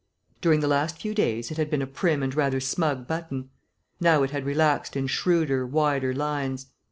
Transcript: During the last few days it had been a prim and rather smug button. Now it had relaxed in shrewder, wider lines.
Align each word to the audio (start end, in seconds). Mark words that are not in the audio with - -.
During 0.41 0.61
the 0.61 0.67
last 0.67 0.99
few 0.99 1.13
days 1.13 1.51
it 1.51 1.57
had 1.57 1.69
been 1.69 1.83
a 1.83 1.85
prim 1.85 2.23
and 2.23 2.33
rather 2.33 2.59
smug 2.59 3.05
button. 3.05 3.51
Now 3.99 4.23
it 4.23 4.31
had 4.31 4.45
relaxed 4.47 4.95
in 4.95 5.05
shrewder, 5.05 5.63
wider 5.63 6.11
lines. 6.11 6.69